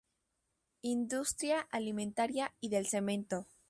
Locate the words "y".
2.59-2.69